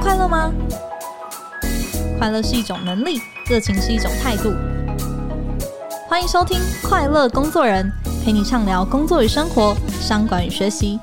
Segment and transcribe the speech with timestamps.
[0.00, 0.52] 快乐吗？
[2.18, 4.54] 快乐是一种能力，热情是一种态度。
[6.08, 6.58] 欢迎收听
[6.88, 7.90] 《快乐工作人》，
[8.24, 11.00] 陪你畅聊工作与生活、商管与学习。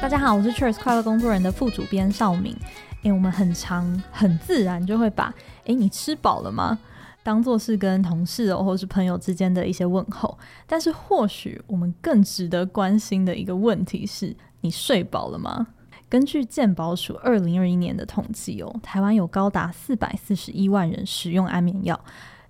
[0.00, 2.54] 大家好，我是 Cheers 快乐工作人的副主编邵敏。
[3.02, 5.32] 诶，我们很常、很自然就会把
[5.66, 6.78] “诶，你吃饱了吗？”
[7.26, 15.66] 当做是跟同事哦，或是朋友之间的一些问候，但是或许我们更值得关心的一个问题是：你睡饱了吗？
[16.08, 22.00] 根据健保署二零二一年的统计哦，台湾有高达四百四十一万人使用安眠药。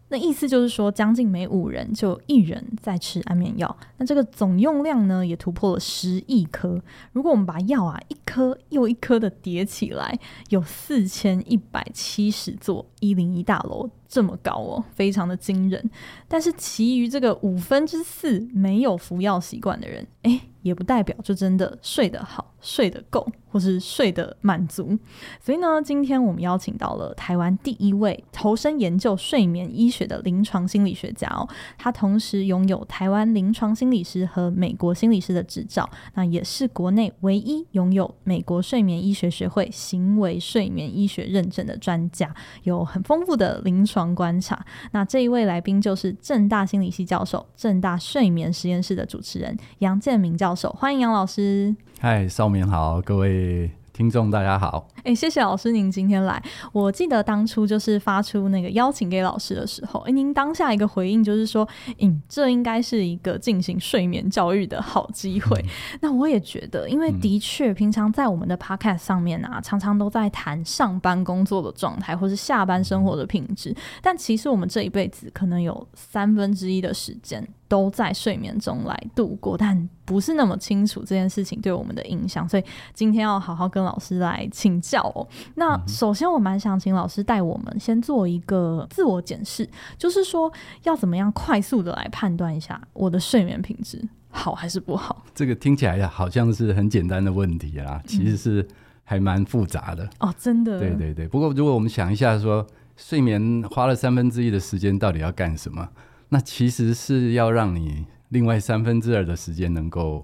[0.09, 3.77] 那意思就是说，将近每五人就一人在吃安眠药。
[3.97, 6.81] 那这个总用量呢，也突破了十亿颗。
[7.13, 10.19] 如果我们把药啊一颗又一颗的叠起来，
[10.51, 15.91] 有四千一百七十座一零一大楼这么高哦，非常的惊人。
[16.29, 22.53] 但是，其余这个五分之四没有服药习惯的人，诶，也不代表就真的睡得好。
[22.59, 24.99] 睡得够，或是睡得满足，
[25.41, 31.49] 所以呢，今天我们邀请到了台湾第一位投身研究睡眠医学的临床心理学家哦。
[31.79, 44.67] 他同时拥有台湾临床心理师和美国心理师的执照，那也是国内唯一拥有美国睡眠医学学会行为睡眠医学认证的专家，有很丰富的临床观察。
[44.91, 51.77] 那这一位来宾就是正大心理系教授、正大睡眠实验室的主持人杨建明教授，欢迎杨老师。
[52.01, 54.89] 嗨，少明好，各位听众大家好。
[54.99, 56.43] 哎、欸，谢谢老师您今天来。
[56.73, 61.67] 我记得当初就是发出那个邀请给老师的时候，哎、欸，您当下一个回应就是说，
[62.01, 65.59] 嗯，这应该是一个进行睡眠教育的好机会。
[65.61, 65.69] 嗯、
[66.01, 73.75] 那我也觉得，因为的确平常在我们的 podcast 上面啊，常常都在谈上班工作的状态，或是下班生活的品质。
[74.03, 77.47] 但其实我们这一辈子可能有三分之一的时间。
[77.69, 85.27] 都在睡眠中来度过，但不是那么清楚这件事情对我们的影响，所以今天要好好跟老师来请教哦。
[85.57, 89.69] 那首先，我蛮想请老师带我们先做一个自我检视，
[89.99, 90.53] 就是说
[90.85, 94.01] 要怎么样快速的来判断一下我的睡眠品质
[94.31, 95.25] 好还是不好？
[95.35, 98.67] 这个听起来好像是很简单的问题啦，其实是
[99.03, 100.79] 还蛮复杂的、嗯、哦，真的。
[100.79, 102.67] 对对对，不过如果我们想一下说，说
[102.97, 105.89] 睡眠花了三分之一的时间，到底要干什么？
[106.29, 110.23] 那其实是要让你另外三分之二的时间能够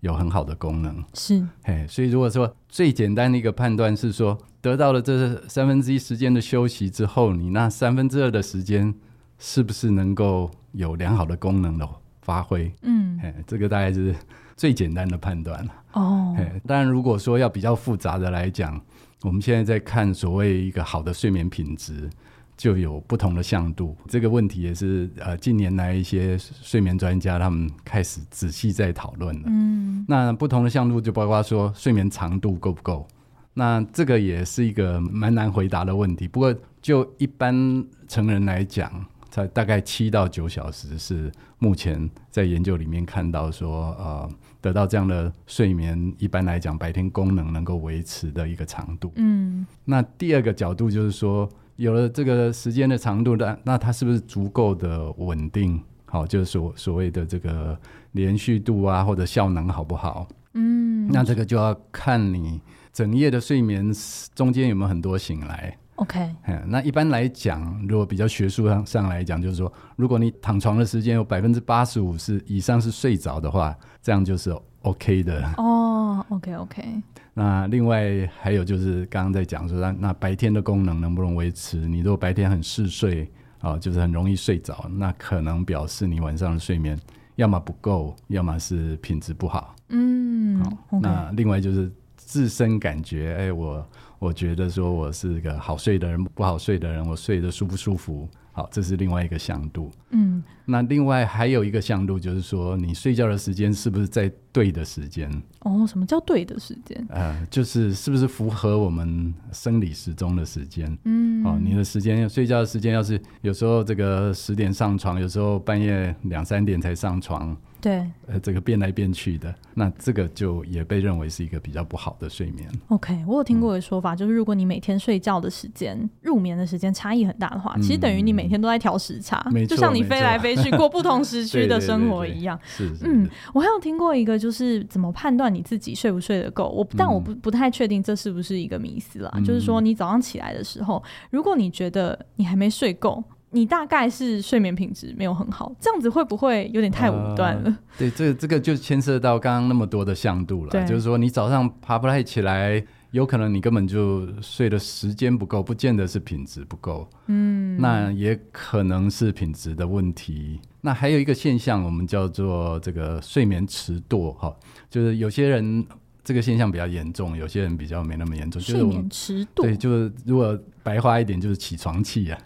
[0.00, 8.94] 有很好的功能，是，嘿，所以如果说最简单的一个判断是说，得到了这三分之一时间的休息之后，你那三分之二的时间
[9.38, 11.88] 是不是能够有良好的功能的
[12.20, 12.70] 发挥？
[12.82, 14.14] 嗯，嘿，这个大概是
[14.56, 18.78] 最简单的判断了哦，嘿，当然如果说要比较复杂的来讲，
[19.22, 22.10] 我们现在在看所谓一个好的睡眠品质。
[22.56, 29.42] 就有不同的向度，这个问题也是呃近年来一些睡眠专家他们开始仔细在讨论了。
[29.46, 33.06] 嗯，那不同的向度就包括说睡眠长度够不够，
[33.54, 36.28] 那这个也是一个蛮难回答的问题。
[36.28, 49.12] 不过就一般成人来讲，才大概七到九小时是目前在研究里面看到说呃得到这样的睡眠，一般来讲白天功能能够维持的一个长度。
[49.16, 51.50] 嗯，那第二个角度就是说。
[51.76, 55.80] 有了这个时间的长度那，那它是不是足够的稳定？
[56.06, 57.78] 好，就是所所谓的这个
[58.12, 60.28] 连续度啊，或者效能好不好？
[60.52, 62.60] 嗯，那这个就要看你
[62.92, 63.92] 整夜的睡眠
[64.34, 65.76] 中间有没有很多醒来。
[65.96, 66.28] OK，
[66.66, 75.44] 那一般来讲，如果比较学术上上来讲，就是说，如果你躺床的时间有百分之八十五是以上是睡着的话，这样就是 OK 的。
[75.58, 77.02] 哦，OK OK。
[77.36, 81.76] 那另外还有就是刚刚在讲说，那那白天的功能能不能维持？
[81.78, 83.28] 你如果白天很嗜睡
[83.60, 86.98] 啊，就是很容易睡着，那可能表示你晚上的睡眠
[87.34, 89.74] 要么不够，要么是品质不好。
[89.88, 90.70] 嗯，好。
[90.92, 91.00] Okay.
[91.00, 93.84] 那另外就是自身感觉，哎，我
[94.20, 98.28] 我觉得说我是个好睡的人，不好睡的人，我睡得舒不舒服？
[98.56, 99.90] 好，这是另外一个向度。
[100.10, 105.28] 嗯，那另外还有一个向度，就是说你睡觉的时间是不是在对的时间？
[105.58, 107.04] 哦，什么叫对的时间？
[107.08, 110.96] 呃，就是是不是符合我们生理时钟的时间？
[111.02, 117.56] 嗯，哦，你的时间睡觉的时间，要是有时候这个十点上床，有时候半夜两三点才上床。
[117.80, 122.66] 对，呃，这个变来变去的，那这个就也被认为是一个比较不好的睡眠。
[122.88, 132.58] OK，我有听过的说法，嗯、就是如果你每天睡觉的时间、入眠的时间差异很大的话，嗯、其实等于你每天都在调时差，没，就像你飞来飞去过不同时区的生活一样。
[132.64, 136.68] 是，是，是，嗯，我还有听过一个，就是怎么判断你自己睡不睡得够？
[136.68, 139.30] 我但我不不太确定这是不是一个迷思啦。
[139.36, 143.22] 嗯、就是说，你早上起来的时候，如果你觉得你还没睡够。
[143.50, 147.62] 你大概是睡眠品质没有很好，这样子会不会有点太武断了？
[147.66, 152.84] 呃、对，这个这个就牵涉到刚刚那么多的向度了，对就是说你早上爬不太起来。
[153.14, 157.08] 有可能你根本就睡的时间不够，不见得是品质不够。
[157.26, 160.60] 嗯，那也可能是品质的问题。
[160.80, 164.52] 那还有一个现象，我们叫做这个睡眠迟惰，哈，
[164.90, 165.86] 就是有些人
[166.24, 168.60] 这个现象比较严重，有些人比较没那么严重。
[168.60, 172.38] 睡眠迟钝，对，就是如果白话一点，就是起床气啊。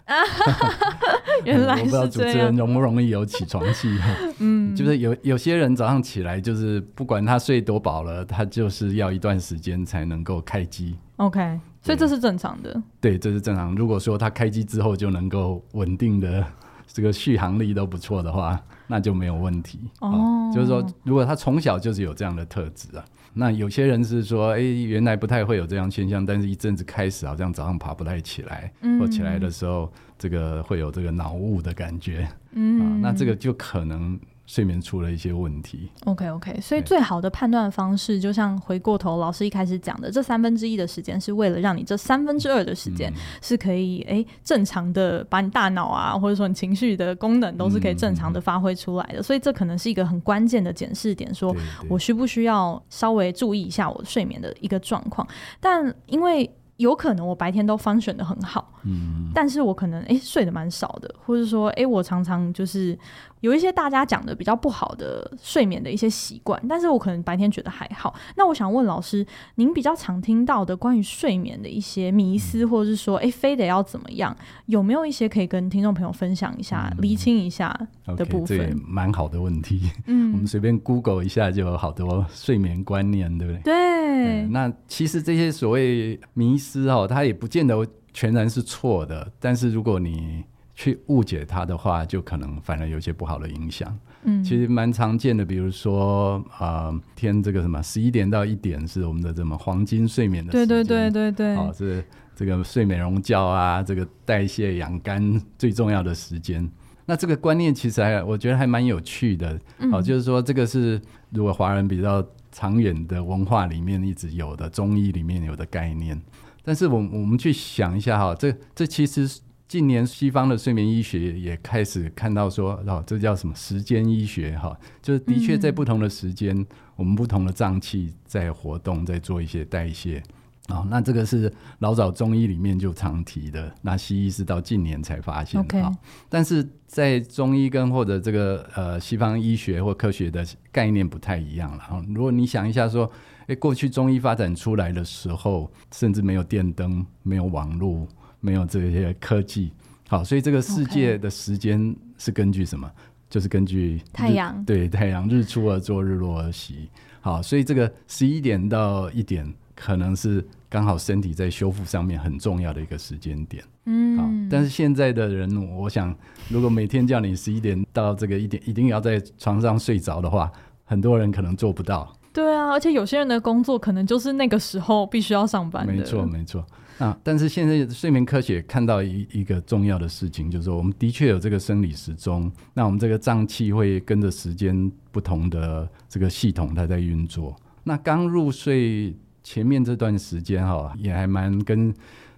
[1.45, 1.77] 原 来。
[1.77, 3.97] 我不知道主持人容不容易有起床气。
[4.39, 10.97] 嗯，就是有有些人早上起来，就是不管他睡多饱了，他就是要一段时间才能够开机。
[11.15, 12.83] OK，所以这是正常的。
[12.99, 13.73] 对，这是正常。
[13.75, 16.45] 如果说他开机之后就能够稳定的
[16.85, 19.79] 这个续航力都不错的话，那就没有问题。
[20.01, 23.05] 哦，就是说，如果他从小就是有这样的特质啊。
[23.33, 34.19] 那有些人是说，哎、欸，原来不太会有这样现象，但是一阵子开始好像早上爬不太起来，嗯、或起来的时候，这个会有这个脑雾的感觉，嗯、啊，那这个就可能。
[34.49, 35.91] 睡眠出了一些问题。
[36.05, 43.13] OK OK，所以最好的判断方式，就像回过头老师一开始讲的，这三分之一的时间是为了让你这三分之二的时间
[43.43, 49.19] 是可以哎、正常的把你大脑啊，或者说你情绪的功能都是可以正常的发挥出来的。
[49.19, 51.55] 嗯、所以这可能是一个很关键的检视点，说
[51.87, 55.27] 我需不需要稍微注意一下我睡眠的一个状况。
[55.59, 62.97] 但因为有可能我白天都 function 得很好，嗯，但是我可能哎、欸、睡得蛮少的，或者说哎、欸、我常常就是。
[63.41, 68.13] 有一些大家讲的比较不好的睡眠的一些习惯，但是我可能白天觉得还好。
[68.35, 69.25] 那我想问老师，
[69.55, 74.35] 您比较常听到的关于睡眠的一些迷思，或者是说，哎、欸，非得要怎么样？
[74.65, 77.73] 有没有一些可以跟听众朋友分享一下、厘、嗯、清一下
[78.17, 78.57] 的部分？
[78.57, 79.89] 这蛮好的问题。
[80.05, 83.61] 嗯，我们随便 Google 一下就有好多睡眠观念，对不对？
[83.63, 84.43] 对。
[84.43, 90.43] 嗯、那其实这些所谓迷思哦，它也不见得全然是错的，但是如果你
[90.79, 93.99] 去误解它的话，就可能反而有些不好的影响。
[94.23, 102.01] 嗯，其实蛮常见的，比如说啊、呃，天这个什么十一点到一点是我们的什么黄金睡眠的时间，对对对对对，哦，是
[102.33, 106.65] 这个睡美容觉啊，这个代谢养肝最重要的时间。
[107.05, 111.01] 那这个观念其实还我觉得还蛮有趣的，嗯、哦，就是说这个是
[111.31, 116.17] 如果华人比较长远的文化里面一直有的中医里面有的概念。
[116.63, 119.41] 但是我我们去想一下哈，这这其实。
[119.69, 124.75] 近年西方的睡眠医学也开始看到说，哦，这叫什么时间医学哈？
[124.99, 130.23] 就是的确在不同的时间，嗯、我们不同的脏器在活动，在做一些代谢。
[130.69, 135.63] 哦，那这个是老早中医里面就常提的，那西医是到近年才发现。
[135.63, 135.95] Okay.
[136.27, 142.03] 但是在中医跟或者这个呃西方医学或科学的概念不太一样了。
[142.07, 143.11] 如果你想一下说，
[143.45, 148.07] 诶，过去中医发展出来的时候，甚至没有电灯，没有网络。
[148.39, 149.71] 没有这些科技，
[150.07, 152.89] 好，所以这个世界的时间是根据什么.
[153.29, 156.89] 就是根据太阳，对，太阳日出而作，日落而息。
[157.21, 163.63] 好，所以这个十一点到一点，可能是刚好身体在修复上面很重要的一个时间点。
[163.85, 166.15] 嗯，好，但是现在的人，我想，
[166.49, 170.51] 如果每天叫你十一点到这个一点，一定要在床上睡着的话，
[170.85, 172.11] 很多人可能做不到。
[172.33, 175.93] 对啊，而且有些人的工作可能就是那个时候必须要上班的。
[175.93, 176.65] 没错，没错。
[176.99, 187.55] 啊，但是现在睡眠科学看到一一个重要的事情，就是说我们的确有这个生理时钟，那我们这个脏器会跟着时间不同的这个系统它在运作。
[187.85, 191.93] 那刚入睡前面这段时间哈，也还蛮跟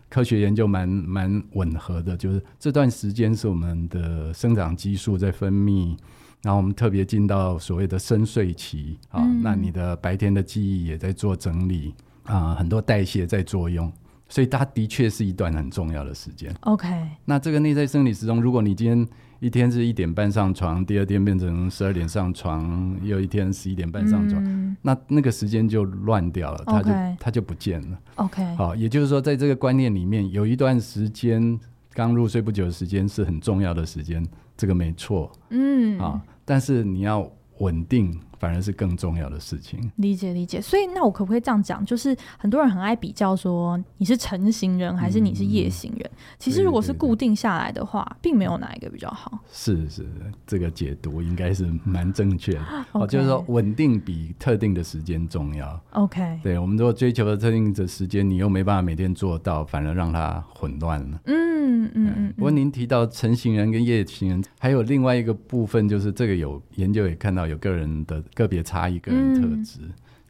[0.08, 5.98] 科学研究蛮蛮吻合的，就是这段时间是我们的生长激素在分泌，
[6.44, 13.92] 然后我们特别进到所谓的深睡期啊，那你的白天的记忆也在做整理啊，很多代谢在作用。
[14.32, 16.50] 所以它的确是一段很重要的时间。
[16.62, 16.88] OK，
[17.26, 19.08] 那这个内在生理时钟，如果你今天
[19.42, 28.00] 一天是一点半上床，第二天变成十二点上床，又一天十一点半上床，嗯、那那个时间就乱掉了，它就.它就不见了。
[28.16, 31.60] OK，好，也就是说，在这个观念里面，有一段时间
[31.94, 35.30] 刚入睡不久的时间是很重要的时间，这个没错。
[35.50, 38.18] 嗯，啊，但是你要稳定。
[38.42, 39.80] 反而是更重要的事情。
[39.98, 41.86] 理解理解，所以那我可不可以这样讲？
[41.86, 46.02] 就是很多人很爱比较说你是晨型人还是你是夜行人。
[46.12, 49.38] 嗯、其实如果是固定下来的话，对对对，并没有哪一个比较好。
[49.52, 50.08] 是是，
[50.48, 52.62] 这个解读应该是蛮正确的。
[52.94, 55.80] 哦，就是说稳定比特定的时间重要。
[55.92, 61.22] OK，对，我们如果追求的特定的时间，你又没办法每天做到，反而让它混乱了。
[61.26, 62.34] 嗯嗯嗯，嗯。
[62.38, 68.24] 不过您提到晨型人跟夜行人，还有另外一个部分，就是这个有研究也看到有个人的。
[68.34, 69.80] 个别差异个人特质，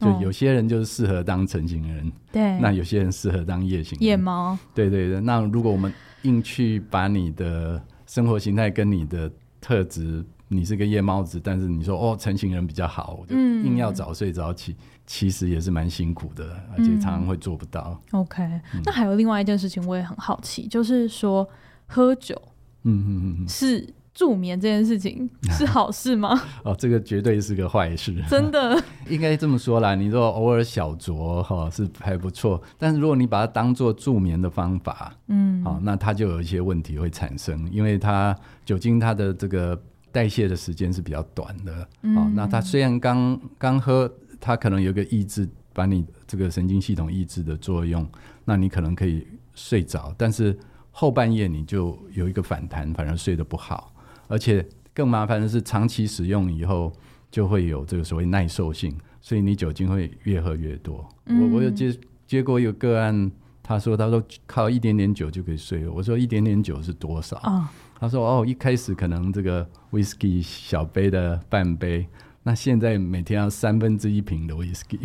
[0.00, 4.06] 嗯、就有些人就是适合当成型人，对、哦，那有些人适合当夜型人。
[4.06, 5.20] 夜猫，对对对。
[5.20, 5.92] 那如果我们
[6.22, 9.30] 硬去把你的生活形态跟你的
[9.60, 17.98] 特质，你是个夜猫子，但是你说哦，成型人比较好，我就硬要早睡早起，嗯、其实也是蛮辛苦的，而且常常会做不到。
[18.12, 21.48] 嗯、OK，、嗯、那还有另外一件事情，我也很好奇，就是说
[21.86, 22.40] 喝酒，
[22.82, 26.40] 嗯嗯嗯，是助眠这件事情 是好事吗？
[26.64, 29.94] 哦，这个绝对是个坏事， 真的应该这么说啦。
[29.94, 39.80] 你若偶尔小酌哈是还不错，但是如果你把它当做助眠的方法，嗯，好，那它就有一些问题会产生，因为它酒精它的这个。
[40.14, 48.06] 代谢的时间是比较短的，嗯、哦，那它虽然刚刚喝，它可能有个抑制，把你这个神经系统抑制的作用，
[48.44, 50.54] 那你可能可以睡着，但是
[50.90, 53.90] 后半夜你就有一个反弹，反而睡得不好，
[54.32, 56.90] 而且更麻烦的是长期使用以后
[57.30, 61.06] 就会有这个所谓耐受性，所以你酒精会越喝越多。
[61.26, 61.94] 嗯、我我有接
[62.26, 63.30] 接过有个个案，
[63.62, 67.36] 他说他说靠一点点酒就可以睡了，我说一点点酒是多少？
[67.44, 67.68] 哦
[68.02, 72.04] 他说：“哦，一开始可能这个 whisky 小杯的半杯，
[72.42, 74.98] 那现在每天要三分之一瓶的 whisky。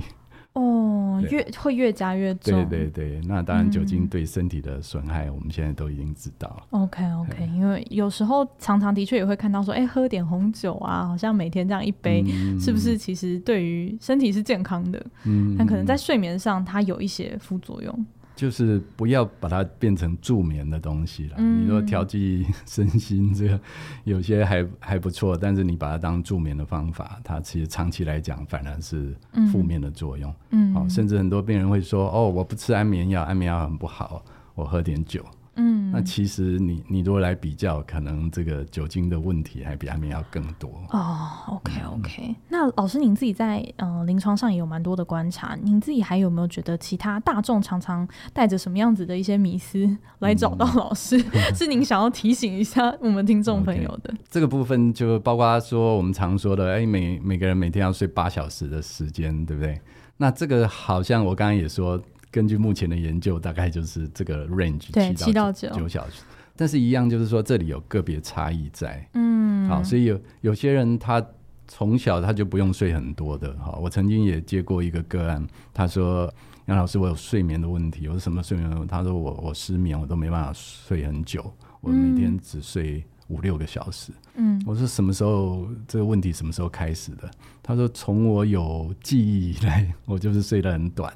[0.58, 2.68] 哦，越会越加越重。
[2.70, 6.66] 对对对，那当然酒精对身体的损害，我们现在都已经知道。
[6.72, 15.06] OK OK，因为有时候常常的确也会看到说，哎，喝点红酒啊，好像每天这样一杯，嗯、是不是其实对于身体是健康的？
[15.26, 18.06] 嗯，但可能在睡眠上它有一些副作用。”
[18.38, 21.36] 就是不要把它变成助眠的东西了。
[21.40, 23.60] 嗯、你说调剂身心，这个
[24.04, 29.16] 有些还还不错，但是你把它当助眠的方法，它其实长期来讲反而是
[29.52, 30.32] 负面的作用。
[30.52, 35.26] 嗯，好、哦，甚至很多病人会说：“哦，我不吃安眠药，安眠药很不好，我喝点酒。”
[35.58, 41.18] 嗯，那其实你你如果来比较，可能这个酒精的问题还比安眠药更多哦。
[41.48, 59.82] OK OK，嗯，那老师您自己在嗯临床上也有蛮多的观察，您自己还有没有觉得其他大众常常带着什么样子的一些迷思来找到老师，嗯、 是您想要提醒一下我们听众朋友的？Okay, 这个部分就包括说我们常说的，哎，每每个人每天要睡八小时的时间，对不对？
[60.18, 62.02] 那这个好像我刚刚也说。
[62.32, 66.22] 根据目前的研究，大概就是这个 range 七到九小时，
[66.56, 71.26] 但是一样就是说这里有个别差异在，嗯，好，所以有有些人他
[71.68, 76.32] 从小他就不用睡很多的，哈，我曾经也接过一个个案，他说
[76.66, 78.88] 杨老师，我有睡眠的问题，我说什么睡眠问题？
[78.88, 87.30] 他说我我失眠，我都没办法睡很久，我每天只睡五六个小时，嗯，我说什么时候这个问题什么时候开始的？
[87.64, 91.14] 他说从我有记忆以来，我就是睡得很短。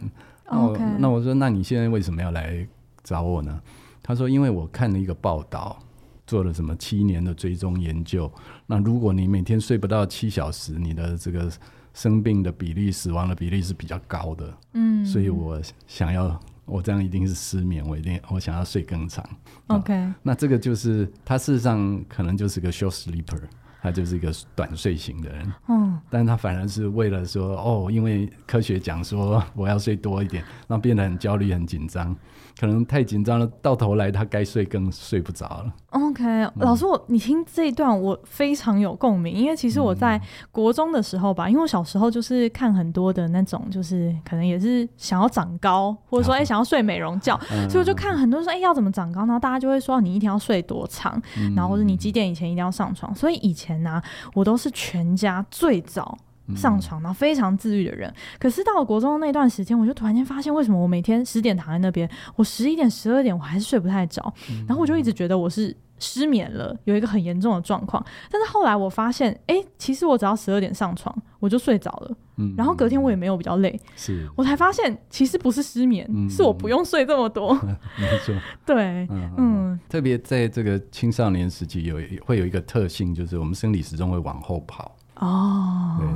[0.52, 0.98] 哦，Okay.
[1.00, 2.68] 那我说，那你现在为什么要来
[3.04, 3.60] 找我呢？
[4.04, 5.80] 他说，因为我看了一个报道，
[6.28, 8.32] 做了什么七年的追踪研究。
[8.66, 11.52] 那如果你每天睡不到七小时，你的这个
[11.94, 14.54] 生病的比例、死亡的比例是比较高的。
[14.74, 19.28] 嗯，所以我想要，我这样一定是失眠，我一定我想要睡更长。
[19.68, 23.42] OK，那这个就是他事实上可能就是个 short sleeper。
[23.82, 32.16] 他就是一个短睡型的人，嗯，但他反而是为了说，哦，因为科学讲说我要睡多一点，那变得很焦虑、很紧张，
[32.62, 35.74] 可能太紧张了，到头来他该睡更睡不着了。
[35.90, 53.82] OK，、嗯、老师，我你听这一段我非常有共鸣，因为其实我在国中的时候吧，嗯、因为我小时候就是看很多的那种，就是可能也是想要长高，或者说哎、欸、想要睡美容觉，嗯、所以我就看很多人说哎、欸、要怎么长高，然后大家就会说你一天要睡多长，嗯、然后或者你几点以前一定要上床，所以以前。
[53.82, 54.00] 啊，
[54.36, 56.16] 我都是全家最早
[56.56, 58.10] 上床，然后非常自律的人。
[58.10, 64.22] 嗯、可是到了国中的那段时间，我就突然间发现，为什么我每天十点躺在那边，我十一点、十二点我还是睡不太着。
[64.50, 68.04] 嗯、然后我就一直觉得我是失眠了，有一个很严重的状况。
[68.30, 72.18] 但是后来我发现，哎、欸，其实我只要十二点上床，我就睡着了。
[72.38, 77.54] 嗯、然后隔天我也没有比较累，是我才发现其实不是失眠，嗯、是我不用睡这么多。
[78.00, 78.34] 没错，
[78.66, 79.34] 对，嗯。
[79.38, 84.96] 嗯特别在这个青少年时期，有会有一个特性，就是我们生理时钟会往后跑。
[85.16, 86.08] 哦，对。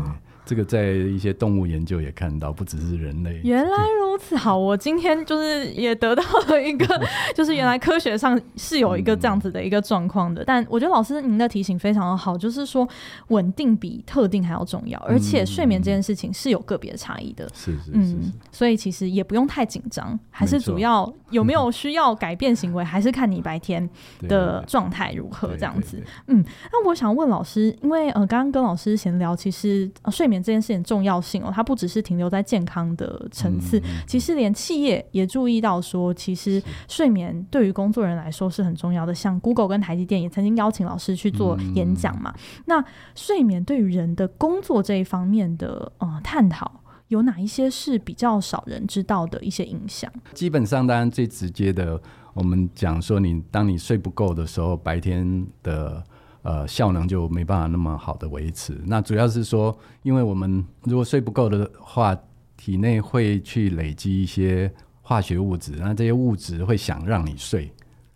[0.46, 3.42] 这个在一些动物研究也看到，不只是人类。
[3.44, 6.86] 原来如此，好，我今天就是也得到了一个，
[7.34, 10.44] 就是原来科学上是有一个这样子的一个状况的。
[10.46, 12.88] 但我觉得老师您的提醒非常的好，就是说
[13.30, 17.50] 稳定比特定还要重要，而且睡眠这件事情是有个别差异的。
[17.54, 18.16] 是是是，
[18.52, 23.90] 所以其实也不用太紧张，还是主要有没有需要改变行为，还是看你白天
[24.28, 26.00] 的状态如何这样子。
[26.28, 30.35] 嗯，那我想问老师，因为呃，刚刚跟老师闲聊，其实呃睡眠。
[30.42, 39.14] 这件事情重要性哦，它不只是停留在健康的层次，嗯、其实连企业也注意到说，其实睡眠对于工作人来说是很重要的。
[39.14, 42.34] 像 Google 跟台积电也曾经邀请老师去做演讲嘛。
[42.36, 50.12] 嗯、那睡眠对于人的工作这一方面的呃探讨，有哪一些是比较少人知道的一些影响？
[50.34, 52.02] 基本上，当然最直接的。
[52.34, 56.04] 我们讲说，你当你睡不够的时候，白天的
[56.46, 58.80] 呃效能就没办法那么好的维持。
[58.86, 62.18] 那主要是说，因为我们如果睡不够的话，
[62.56, 64.72] 体内会去累积一些
[65.02, 67.70] 化学物质，那这些物质会想让你睡。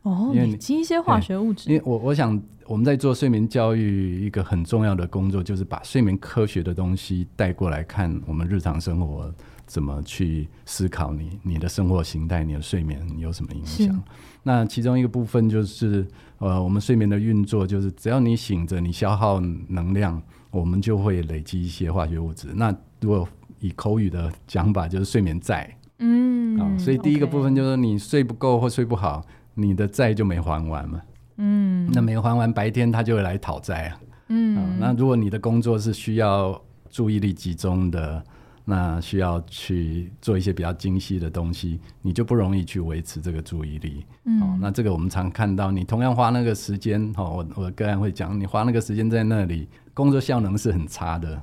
[0.03, 1.69] 哦，累积一些化学物质。
[1.69, 9.33] 因为我我想我们在做睡眠教育，一个很重要的工作就是把睡眠科学的东西带过来看我们日常生活。
[9.69, 14.03] 怎么去思考你你的生活形态，你的睡眠有什么影响？
[14.41, 16.07] 那其中一个部分就是，
[16.39, 22.47] 呃，我们睡眠的运作就是，只要你醒着，你消耗能量，我们就会累积一些化学物质。
[22.55, 23.27] 那如果
[23.59, 25.69] 以口语的讲法，就是睡眠债。
[25.99, 31.01] 嗯，啊，所以第一个部分就是你睡不够或睡不好，你的债就没还完嘛。
[31.37, 33.99] 嗯，那没还完，白天他就会来讨债啊。
[34.29, 38.23] 嗯，啊，那如果你的工作是需要注意力集中的。
[38.69, 44.05] 那需要去做一些比较精细的东西，你就不容易去维持这个注意力。
[44.25, 51.41] 嗯，哦，那这个我们常看到，你同样花那个时间，哦，我我个人会讲，你花那个时间在那里，工作效能是很差的。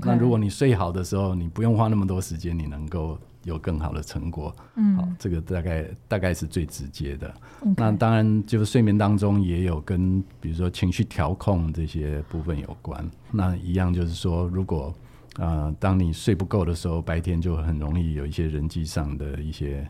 [0.00, 4.54] 那如果你睡好的时候，你不用花那么多时间，你能够有更好的成果。
[4.76, 7.34] 嗯，好，哦，这个大概大概是最直接的。
[7.76, 13.04] 那当然，就是睡眠当中也有跟比如说情绪调控这些部分有关。
[13.32, 14.94] 那一样就是说，如果
[15.36, 19.88] 啊、呃，当你睡不够的时候，白天就很容易有一些人际上的一些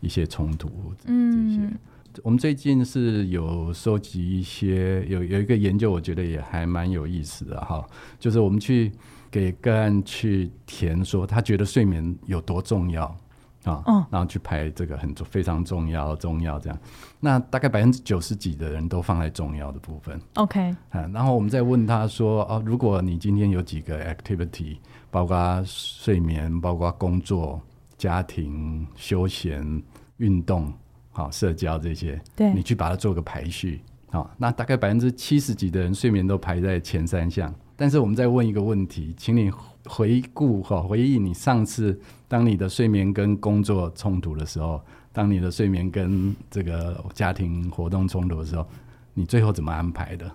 [0.00, 0.70] 一些冲突。
[1.06, 1.72] 嗯，这些
[2.22, 7.86] 我们最近是有收集一些，有有一个研究，我觉得也还蛮有意思的哈。
[8.18, 8.90] 就是我们去
[9.30, 13.14] 给个案去填说，他觉得睡眠有多重要。
[13.68, 16.78] 啊，哦、然后去排这个很重非常重要重要这样，
[17.20, 20.20] 那大概百分之九十几的人都放在重要的部分。
[20.34, 24.78] OK，啊，然后我们再问他说，哦，如果你今天有几个 activity，
[25.10, 27.60] 包括睡眠、包括工作、
[27.96, 29.82] 家庭、休闲、
[30.16, 30.72] 运动、
[31.10, 37.54] 好社交这些，对，你去把它做个排序，好，那大概百分之七十几的人睡眠都排在前三项。
[37.76, 39.52] 但是我们再问一个问题，请你
[39.84, 41.96] 回顾哈，回忆你上次
[42.28, 44.80] 当你的睡眠跟工作冲突的时候，
[45.12, 48.64] 当你的睡眠跟这个家庭活动冲突的时候，
[49.14, 50.30] 你最后怎么安排的？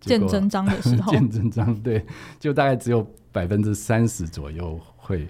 [0.00, 2.04] 见真章的时候， 见真章，对，
[2.38, 5.26] 就大概只有百分之三十左右会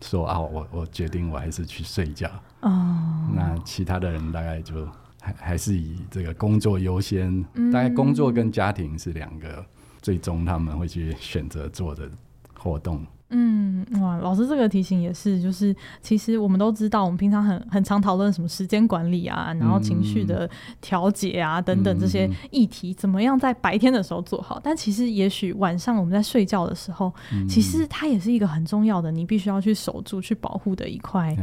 [0.00, 2.28] 说啊，我我决定我还是去睡觉。
[2.60, 4.86] 哦，那其他的人大概就
[5.20, 9.64] 还还是以这个工作优先，嗯、大概工作跟家庭是两个。
[10.02, 12.06] 最终他们会去选择做的
[12.52, 13.06] 活动。
[13.30, 20.48] 嗯，哇，老师这个提醒也是，就是其实我们都知道，我们平常很很常讨论什么时间管理啊，然后情绪的
[20.80, 24.60] 调节啊、嗯、等等这些议题，怎么样在白天的时候做好？
[24.62, 31.34] 但其实也许晚上我们在睡觉的时候，嗯、其实它也是一个很重要的，你必须要去守住、去保护的一块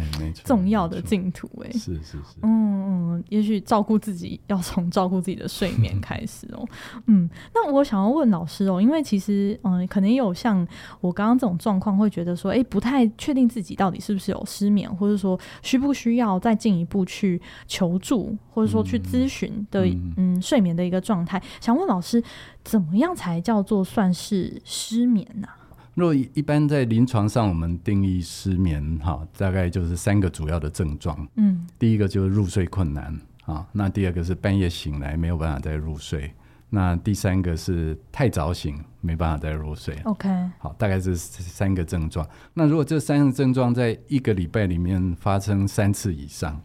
[0.45, 1.49] 重要的净土。
[1.65, 6.65] 哎，是是是，嗯嗯，也许照顾自己要从照顾自己的睡 眠开始哦。
[7.07, 10.65] 嗯，那我想要问老师哦，因为其实嗯，可能也有像
[11.01, 11.70] 我刚刚这种状。
[11.71, 21.41] 状况会觉得说，哎、欸，不太确定自己到底是不是有失眠，或者说需不需要再进一步去求助，或者说去咨询的嗯，嗯睡眠的一个状态。
[21.61, 22.21] 想问老师，
[22.61, 25.55] 怎么样才叫做算是失眠呢、啊？
[25.93, 31.25] 若一般在临床上，我们定义失眠哈，大概就是三个主要的症状。
[31.35, 36.33] 嗯，第一个就是入睡困难啊，那第二个是半夜醒来没有办法再入睡。
[36.73, 39.93] 那第三个是太早醒，没办法再入睡。
[40.05, 42.25] OK，好，大概是三个症状。
[42.53, 46.61] 那如果这三个症状在一个礼拜里面发生三次以上，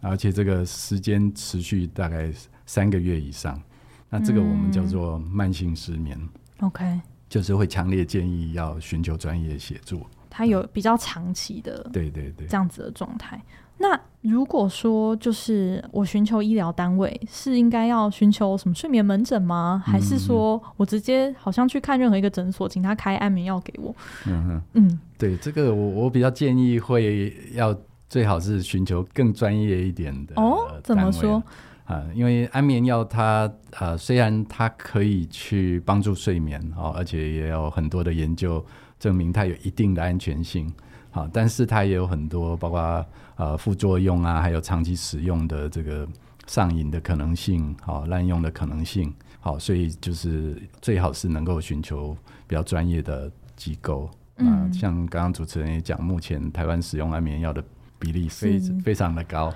[0.00, 2.32] 而且这个时间持续大概
[2.64, 3.60] 三个月以上，
[4.08, 6.18] 那这个我们叫做慢性失眠。
[6.60, 10.06] OK，嗯，就是会强烈建议要寻求专业协助。
[10.30, 13.38] 它有比较长期的，对对对，这样子的状态。
[13.82, 19.82] 那如果说就是我寻求医疗单位，是应该要寻求什么睡眠门诊吗？
[19.82, 23.94] 还是说我直接好像去看任何一个诊所，请他开安眠药给我？
[24.26, 27.74] 嗯哼，嗯，对，这个我我比较建议会要
[28.06, 30.78] 最好是寻求更专业一点的哦。
[30.84, 31.42] 怎么说
[31.86, 32.04] 啊？
[32.14, 38.62] 因为安眠药它呃虽然它可以去帮助睡眠哦，而且也有很多的研究
[38.98, 40.70] 证明它有一定的安全性。
[41.12, 43.04] 好，但是它也有很多，包括
[43.40, 46.06] 呃副作用啊，还有长期使用的这个
[46.46, 52.14] 上瘾的可能性，好滥用的可能性，好，所以就是最好是能够寻求
[52.46, 54.10] 比较专业的机构。
[54.36, 57.64] 嗯、呃，像刚刚主持人也讲，目前台湾使用安眠药的
[57.98, 59.50] 比例非是非常的高。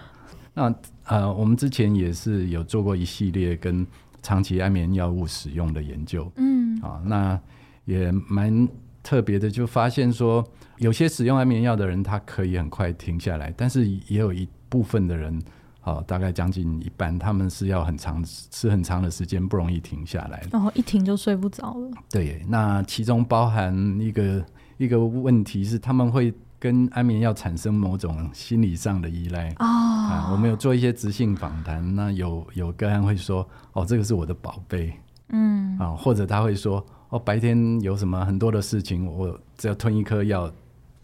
[0.54, 3.86] 那呃，我们之前也是有做过一系列跟
[4.22, 6.32] 长期安眠药物使用的研究。
[6.36, 7.38] 嗯，啊，那
[7.84, 8.66] 也蛮。
[9.04, 10.42] 特别的就发现说，
[10.84, 15.40] 有些使用安眠药的人，他可以很快停下来，但是也有一部分的人，
[15.80, 20.46] 好，大概将近一半，他们是要很长，吃很长的时间，不容易停下来。
[20.52, 21.90] 然后一停就睡不着了。
[22.10, 24.44] 对，那其中包含一个
[24.76, 29.48] 一个问题是，他们会跟安眠药产生某种心理上的依赖。
[29.60, 34.92] 哦、啊，我们有做一些直性访谈，那有有个案会说，哦，这个是我的宝贝。
[35.30, 40.52] 嗯，啊，或者他会说，哦，白天有什么很多的事情，我只要吞一颗药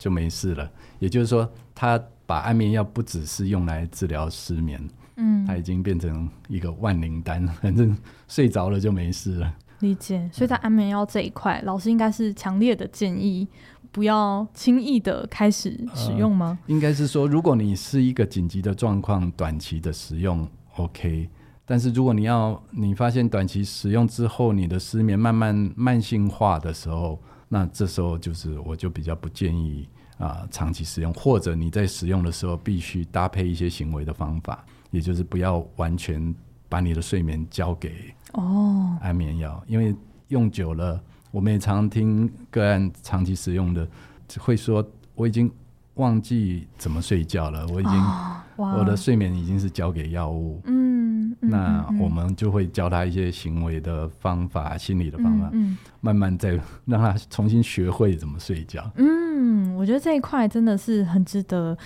[0.00, 0.68] 就没事了。
[0.98, 2.02] 也就是说，他。
[2.30, 4.80] 把安眠药不只是用来治疗失眠，
[5.16, 9.52] 嗯，他已经变成一个万灵丹，反正睡着了就没事了。
[9.80, 10.30] 理解。
[10.32, 13.48] 所以在安眠药这一块，老师应该是强烈的建议
[13.90, 16.56] 不要轻易的开始使用吗？
[16.68, 21.28] 呃，应该是说，如果你是一个紧急的状况，短期的使用 OK，
[21.66, 27.20] 但是如果你要你发现短期使用之后，你的失眠慢慢慢性化的时候，
[27.52, 29.86] 那这时候就是我就比较不建议。
[30.20, 36.34] 啊，长期使用，或者你在使用的时候必须搭配一些行为的方法，也就是不要完全
[36.68, 39.96] 把你的睡眠交给哦安眠药，哦，因为
[40.28, 43.88] 用久了，我们也常听个案长期使用的
[44.38, 45.50] 会说，我已经
[45.94, 50.60] 忘记怎么睡觉了，我已经，哦，我的睡眠已经是交给药物。
[50.66, 50.99] 嗯。
[51.40, 55.50] 那我们就会教他一些行为的方法、心理的方法，
[56.00, 58.90] 慢慢再让他重新学会怎么睡觉。
[58.96, 61.76] 嗯，我觉得这一块真的是很值得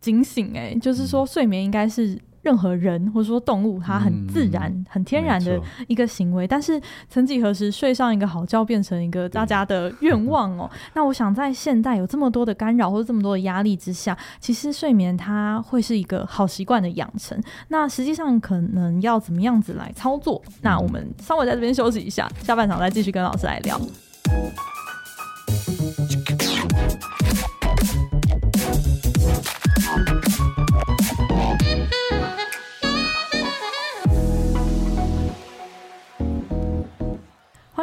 [0.00, 2.18] 警醒哎、欸，就是说睡眠应该是。
[2.44, 10.70] 任何人或者说动物，它很自然、嗯、很天然的一个行为，但是曾几何时，睡上一个好觉变成一个大家的愿望哦。
[10.94, 17.42] 那我想，在现代有这么多的干扰或者这么多的压力之下，其实睡眠它会是一个好习惯的养成。
[17.68, 20.42] 那实际上可能要怎么样子来操作？
[20.60, 23.80] 那我们稍微在这边休息一下，下半场再继续跟老师来聊。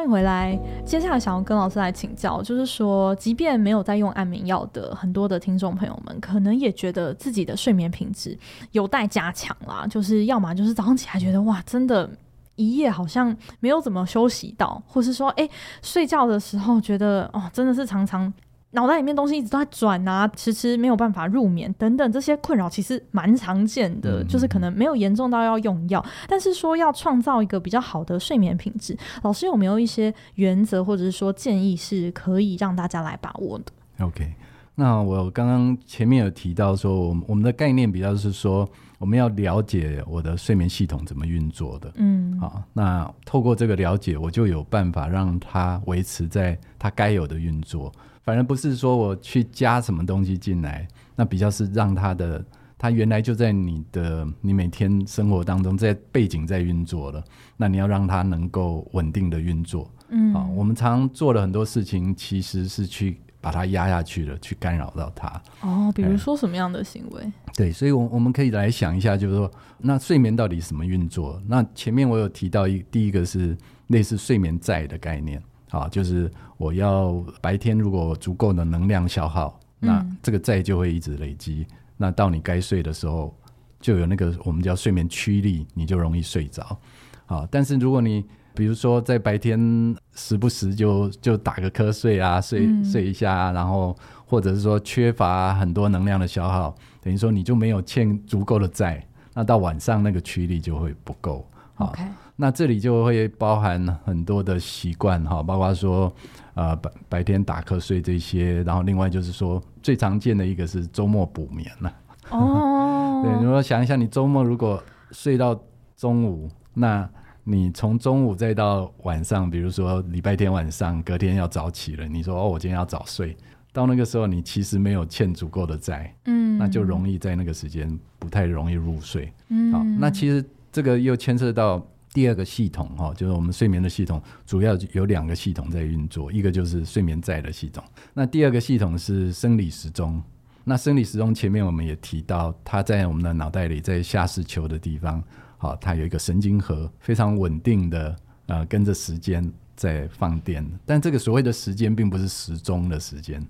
[0.02, 0.60] 欢迎回来。
[0.84, 8.36] 接下来想要跟老师来请教，就是说，即便没有在用安眠药的很多的听众朋友们，可能也觉得自己的睡眠品质
[8.72, 9.86] 有待加强啦。
[9.86, 12.10] 就是要么就是早上起来觉得哇，真的，
[12.56, 15.48] 一夜好像没有怎么休息到，或是说，哎，
[15.84, 18.34] 睡觉的时候觉得哦，真的是常常。
[18.74, 33.66] 脑袋里面东西一直都在转啊，迟迟没有办法入眠等等，这些困扰其实蛮常见的，嗯、就是可能没有严重到要用药，但是说要创造一个比较好的睡眠品质，老师有没有一些原则或者是说建议是可以让大家来把握的
[34.06, 34.34] ？OK，
[34.76, 38.66] 那我刚刚前面有提到说，我们我们的概念比较是说，
[39.00, 47.92] 我们要了解我的睡眠系统怎么运作的，嗯，好，那透过这个了解，我就有办法让它维持在它该有的运作。
[48.24, 52.44] 反而不是说我去加什么东西进来，那比较是让它的，
[52.78, 57.24] 它原来就在你的你每天生活当中在背景在运作了，
[57.58, 59.90] 那你要让它能够稳定的运作。
[60.10, 65.42] 嗯，啊，我们常做了很多事情，其实是去把它压下去了，去干扰到它。
[65.62, 67.32] 哦，比如说什么样的行为？
[67.56, 71.42] 对，所以，我我们可以来想一下，就是说，那睡眠到底什么运作？
[71.48, 73.58] 那前面我有提到一，第一个是
[73.88, 75.42] 类似睡眠债的概念。
[75.72, 81.66] 啊，就是我要白天如果足够的能量消耗，嗯、那这个债就会一直累积。
[81.98, 83.34] 那到你该睡的时候，
[83.80, 86.78] 就有那个我们叫睡眠驱力，你就容易睡着。
[87.26, 99.02] 啊，但是如果你比如说在白天时不时就就打个瞌睡啊，睡、嗯、睡一下、啊，然后或者是说缺乏很多能量的消耗，等于说你就没有欠足够的债，
[99.34, 101.50] 那到晚上那个驱力就会不够。
[101.76, 101.96] 好。
[102.42, 106.12] 那这里就会包含很多的习惯哈，包括说，
[106.56, 111.94] 呃白白天打瞌睡这些，然后另外就是说最常见的一个是周末补眠了。
[112.32, 115.56] 哦， 对，你说想一下，你周末如果睡到
[115.96, 117.08] 中午，那
[117.44, 123.38] 你从中午再到晚上，比如说礼拜天晚上，隔天要早起了，你说哦，我今天要早睡，
[123.72, 129.32] 到那个时候你其实没有欠足够的债，嗯，那就容易在那个时间不太容易入睡。
[129.50, 131.80] 嗯，好，那其实这个又牵涉到。
[132.14, 137.82] 第二个系统哈，就是我们睡眠的系统，主要有两个系统在运作，一个就是睡眠在的系统，
[138.14, 140.22] 那第二个系统是生理时钟。
[140.64, 145.24] 那生理时钟前面我们也提到，它在我们的脑袋里，在下视丘的地方，
[145.58, 148.16] 好，它有一个神经核，非常稳定的，
[148.48, 150.70] 呃，跟着时间在放电。
[150.86, 153.42] 但这个所谓的时间，并不是时钟的时间，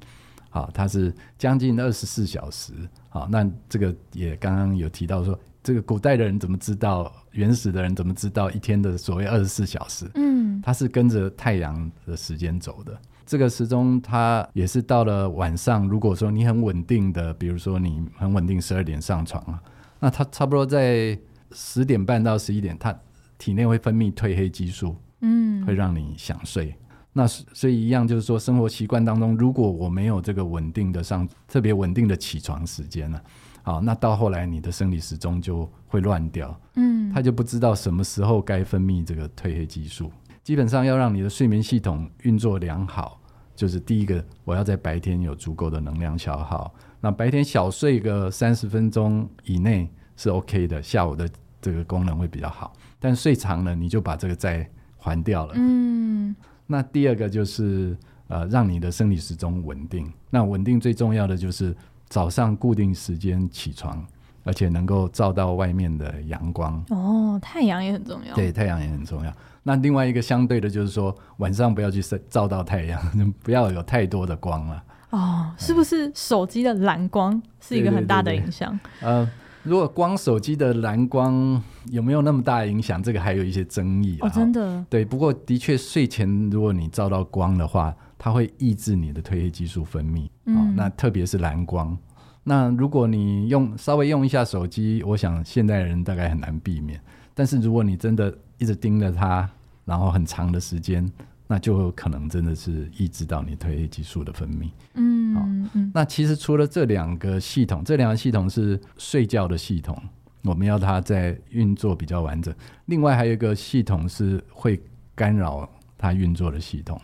[0.50, 2.74] 好，它是将近二十四小时。
[3.10, 5.38] 好，那这个也刚刚有提到说。
[5.64, 7.12] 这个古代的人怎么知道？
[7.32, 10.10] 原始的人怎么知道一天的所谓二十四小时？
[10.16, 13.00] 嗯，它是跟着太阳的时间走的。
[13.26, 19.62] 这个时钟它也是到了晚上，如果说你很稳定的，比如说你很稳定十二点上床啊，
[20.00, 21.18] 那它差不多在
[21.54, 22.94] 十点半到十一点，它
[23.38, 26.76] 体内会分泌褪黑激素，嗯，会让你想睡。
[27.14, 33.22] 那所以一样就是说，生活习惯当中，如果我没有这个稳定的上特别稳定的起床时间呢，
[33.64, 40.12] 好，那到后来你的生理时钟就会乱掉，嗯，他就不知道什么时候该分泌这个褪黑激素。
[40.44, 43.22] 基本上要让你的睡眠系统运作良好，
[43.56, 46.74] 就是第一个，我要在白天有足够的能量消耗。
[47.00, 51.30] 那白天小睡个三十分钟以内是 OK 的，下午的
[51.62, 52.74] 这个功能会比较好。
[53.00, 55.54] 但睡长了，你就把这个债还掉了。
[55.56, 56.36] 嗯。
[56.66, 57.98] 那第二个就是
[58.28, 60.12] 呃，让你的生理时钟稳定。
[60.30, 61.76] 那稳定最重要的就是
[62.12, 64.06] 早上固定时间起床，
[64.44, 66.84] 而且能够照到外面的阳光。
[66.90, 68.36] 哦，太阳也很重要。
[68.36, 69.34] 对，太阳也很重要。
[69.64, 73.02] 那另外一个相对的就是说，晚上不要去照到太阳，
[73.42, 74.84] 不要有太多的光了。
[75.12, 78.78] 哦，是不是手机的蓝光是一个很大的影响？
[79.00, 79.26] 呃。
[79.64, 83.02] 如果光手机的蓝光有没有那么大的影响？
[83.02, 84.84] 这个还有一些争议哦，真的。
[84.90, 90.30] 对，不过的确睡前如果你照到光的话，它会抑制你的褪黑激素分泌。
[90.46, 91.98] 嗯，哦，那特别是蓝光。
[92.44, 97.02] 那如果你用稍微用一下手机，我想现代人大概很难避免。
[97.34, 99.50] 但是如果你真的一直盯着它，
[99.86, 101.12] 然后很长的时间。
[101.48, 104.70] 那就有可能真的是抑制到你褪黑激素的分泌。
[104.94, 105.42] 嗯，好，
[105.74, 110.02] 嗯，那其实除了这两个系统，这两个系统是睡觉的系统，
[110.44, 112.56] 我们要它在运作比较完整。
[112.86, 114.82] 另外还有一个系统是会
[115.14, 116.98] 干扰它运作的系统。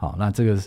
[0.00, 0.58] 好，那这个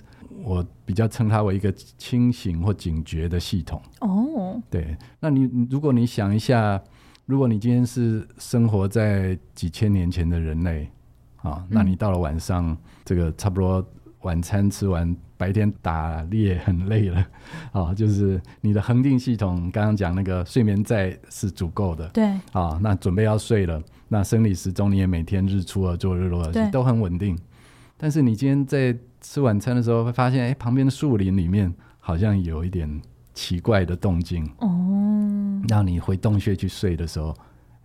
[0.44, 3.82] 我比较称它为一个清醒或警觉的系统。
[4.02, 6.80] 哦，对，那你如果你想一下，
[7.26, 10.88] 如果你今天是生活在几千年前的人类。
[11.44, 13.86] 啊，那你到了晚上，嗯、这个差不多
[14.22, 17.28] 晚餐吃完，白天打猎很累了，
[17.74, 27.38] 啊，就是你的恒定系统，刚刚讲那个睡眠在是足够的，对，啊，那准备要睡了，那生理时钟你也每天日出而作日落而息，都很稳定，
[27.98, 33.02] 但是你今天在吃晚餐的时候会发现，哎，旁边的树林里面好像有一点
[33.34, 37.36] 奇怪的动静，哦，让你回洞穴去睡的时候，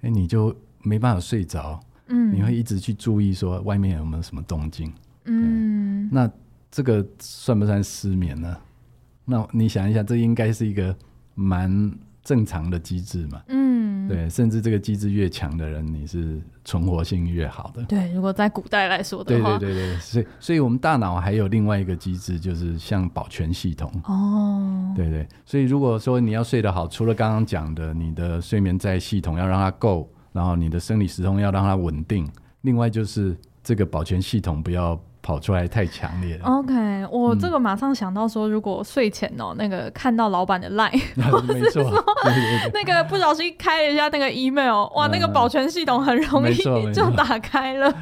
[0.03, 1.81] 哎，你就没办法睡着。
[2.09, 4.93] 嗯，你会一直去注意说外面有没有什么动静，
[5.25, 6.31] 嗯，那
[6.71, 8.57] 这个算不算失眠呢？
[9.27, 10.97] 那你想一下，这应该是一个
[11.35, 11.71] 蛮
[12.23, 17.83] 正常的机制嘛，嗯，对，甚至这个机制越强的人，你是存活性越好的。
[17.85, 23.91] 对，如果在古代来说的话，对对对对，所以所以我们大脑还有另外一个机制，就是像保全系统。
[24.05, 30.09] 哦，对对，所以如果说你要睡得好，除了刚刚讲的，你的睡眠在系统要让它够。
[30.31, 32.29] 然后你的生理时钟要让它稳定，
[32.61, 34.95] 另外就是这个保全系统不要
[35.29, 36.47] 跑出来太强烈了。
[36.47, 40.91] OK，我这个马上想到说，如果睡前哦，那个看到老板的 line，
[41.47, 41.85] 没错，
[42.73, 46.55] 那个不小心开了一下那个 email，哇，那个保全系统很容易
[46.95, 47.95] 就打开了。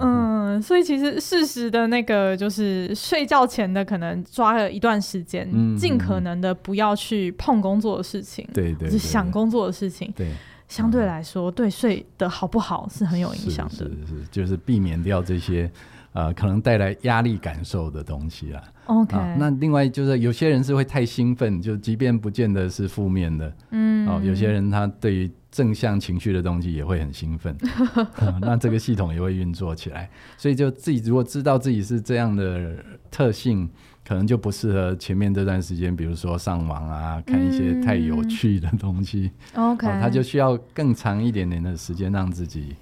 [0.00, 10.28] 嗯，所以其实适时的那个就是睡觉前的可能抓了一段时间，尽可能的不要去碰工作的事情，对对，是想工作的事情，对。
[10.68, 13.74] 相对来说，对睡的好不好是很有影响的。
[13.74, 15.70] 是是是，就是避免掉这些
[16.16, 18.62] 呃可能带来压力感受的东西啦。
[18.86, 27.54] OK，啊，那另外就是有些人是会太兴奋，就即便不见得是负面的，嗯，哦，有些人他对于正向情绪的东西也会很兴奋，
[28.16, 30.08] 啊，那这个系统也会运作起来。
[30.36, 32.76] 所以就自己如果知道自己是这样的
[33.10, 33.68] 特性。
[34.08, 39.32] 可能就不适合前面这段时间，比如说上网啊，看一些太有趣的东西。
[39.54, 42.76] 嗯、OK，他就需要更长一点点的时间，让自己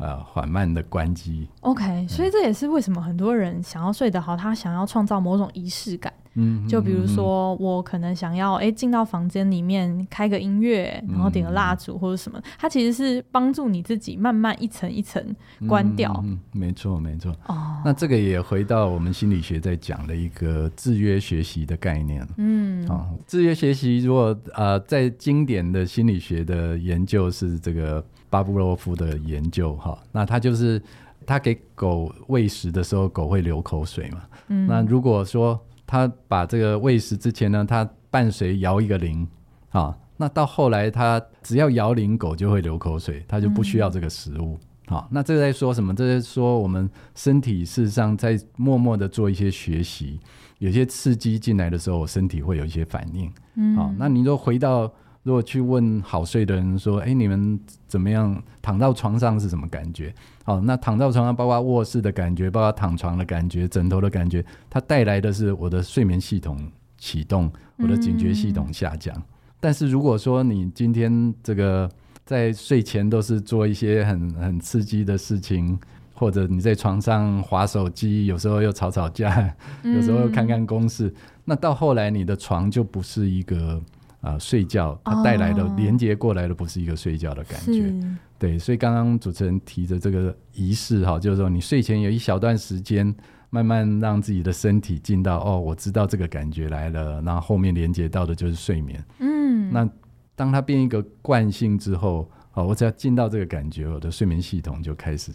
[0.00, 1.48] 呃缓慢的关机。
[1.60, 6.12] OK，所以这也是为什么很多人想要睡得好，他想要创造某种仪式感。
[6.34, 15.20] 嗯，就比如说我可能想要哎进到房间里面开个音乐，然后点个蜡烛或者什么，它其实是帮助你自己慢慢一层一层
[15.66, 16.14] 关掉。
[16.24, 17.32] 嗯，没错没错。
[17.48, 22.24] 哦，那这个也回到我们心理学在讲的一个制约学习的概念。
[22.36, 30.80] 嗯，啊，制约学习如果呃在经典的心理学的研究是这个巴布洛夫的研究哈，那他就是
[31.26, 34.22] 他给狗喂食的时候，狗会流口水嘛。
[34.46, 39.26] 嗯，那如果说他把这个喂食之前呢，他伴随摇一个铃
[39.70, 44.56] 啊，那到后来他只要摇铃，狗就会流口水，他就不需要这个食物。
[44.86, 45.92] 好、那这个在说什么？
[45.92, 50.20] 这是说我们身体事实上在默默的做一些学习，
[50.58, 53.32] 有些刺激进来的时候，我身体会有一些反应。
[53.56, 54.92] 嗯，好、啊，那你说回到。
[55.22, 58.42] 如果去问好睡的人说：“哎，你们怎么样？
[58.62, 60.14] 躺到床上是什么感觉？
[60.44, 66.58] 好，那躺到床上，包括卧室的感觉，包括躺床的感觉，枕头的感觉，它带来的是我的睡眠系统
[66.96, 69.14] 启动，我的警觉系统下降。
[69.14, 69.22] 嗯、
[69.60, 71.90] 但是如果说你今天这个
[72.24, 75.78] 在睡前都是做一些很很刺激的事情，
[76.14, 81.12] 或者你在床上划手机，有时候又吵吵架，嗯、有时候又看看公视，
[81.44, 83.80] 那到后来你的床就不是一个
[84.20, 87.92] 啊、呃、睡觉，它带来的、哦、连接过来的不是一个睡觉的感觉。
[88.38, 93.14] 对，所以刚刚主持人提的这个仪式哈，就是说你睡前有一小段时间。
[93.52, 99.04] 慢慢让自己的身体进到哦，我知道这个感觉来了，然后后面连接到的就是睡眠。
[99.18, 99.90] 嗯，那
[100.36, 105.32] 当它变一个惯性之后，哦，我只要进到这个感觉，我的睡眠系统就开始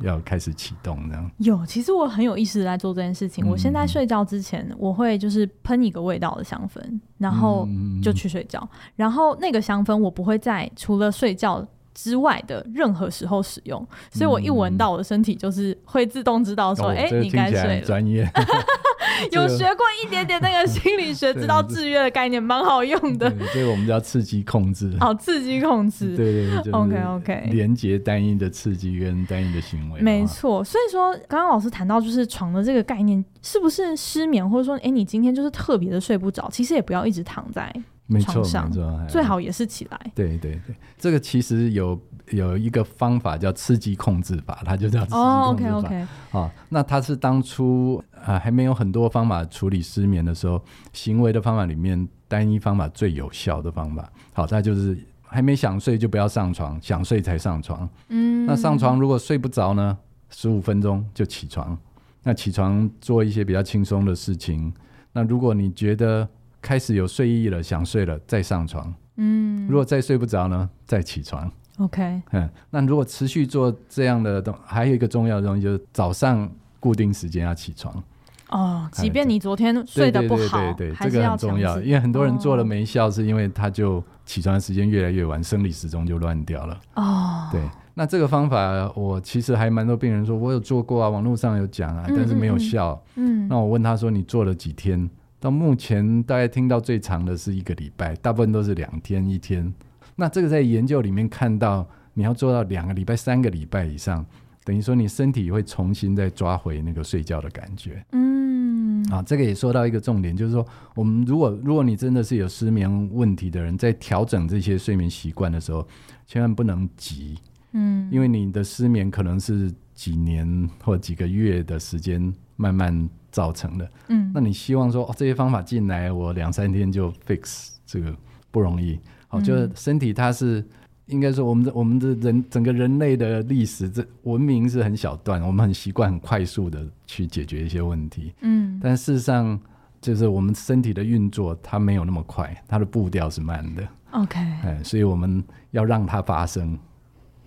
[0.00, 1.08] 要开始启动。
[1.08, 3.44] 这样有，其实我很有意识在做这件事情。
[3.44, 6.80] 嗯、我现在睡觉之前，我会就是喷一个味道的香氛，
[7.18, 7.68] 然后
[8.02, 8.60] 就去睡觉。
[8.62, 17.86] 嗯、然后那个香氛我不会在除了睡觉之外的任何时候使用，所以我一闻到我的身体就是会自动知道说，哎、嗯欸，你该睡了。
[17.86, 18.30] 专业，
[19.32, 23.30] 有学过一点点那个心理学， 知道制约的概念，蛮好用的。
[23.50, 24.94] 所以我们叫刺激控制。
[25.00, 26.14] 好，刺激控制。
[26.14, 26.72] 对对对。
[26.72, 27.48] OK OK。
[27.50, 30.00] 连接单一的刺激跟单一的行为。
[30.02, 30.62] 没错。
[30.62, 37.72] 所以说，刚刚老师谈到就是床的这个概念，是不是失眠，或者说，哎、欸，你今天就是特别的睡不着，其实也不要一直躺在。
[38.06, 40.00] 没错，没错，最好也是起来。
[40.14, 45.70] 对对对，这个其实有有一个方法叫刺激控制法，它就叫刺激控制法。
[45.70, 46.06] Oh, OK。
[46.30, 54.08] 哦，那它是当初啊、呃、还没有很多方法处理失眠的时候，行为的方法里面单一方法最有效的方法。
[54.32, 57.88] 好，它就是还没想睡就不要上床，想睡才上床。
[58.08, 58.46] 嗯。
[58.46, 59.98] 那上床如果睡不着呢，
[60.30, 61.76] 十五分钟就起床。
[62.22, 64.72] 那起床做一些比较轻松的事情。
[65.12, 66.28] 那如果你觉得
[66.66, 68.92] 开始有睡意了，想睡了，再上床。
[69.18, 71.48] 嗯，如果再睡不着呢，再起床。
[71.78, 76.50] OK，嗯，那如果持续做这样的东，还有一个重要的东西就是早上
[76.80, 78.02] 固定时间要起床。
[78.50, 86.80] 哦，即便你昨天睡得不好，对对对，这个很重要，因为很多人做了没效，是因为他就起床的时间越来越晚，生理时钟就乱掉了。
[86.94, 87.60] 哦，对，
[87.94, 93.00] 那这个方法我其实还蛮多病人说，我有做过啊，网络上有讲啊，但是没有效。
[93.14, 95.08] 嗯，那我问他说，你做了几天？
[95.38, 99.72] 到目前，大概听到最长的是一个礼拜，大部分都是两天一天。
[100.16, 104.24] 那这个在研究里面看到，你要做到两个礼拜、三个礼拜以上，
[104.64, 108.02] 等于说你身体会重新再抓回那个睡觉的感觉。
[108.12, 115.86] 嗯，啊，这个也说到一个重点，就是说，我们如果如果你真的是有失眠问题的人，在调整这些睡眠习惯的时候，
[116.26, 117.36] 千万不能急。
[117.72, 128.16] 嗯，因为你的失眠可能是几年或几个月的时间慢慢造成的，嗯，那你希望说哦，这些方法进来，我两三天就 fix 这个
[128.50, 128.98] 不容易。
[129.28, 130.64] 好，就是身体它是
[131.04, 139.60] 应该说我们的我们的人整个人类的历史，这文明是很小段，我们很习惯很快速的去解决一些问题，嗯，但事实上
[140.00, 143.86] 就是我们身体的运作它没有那么快，它的步调是慢的。
[144.12, 146.78] OK，哎，所以我们要让它发生，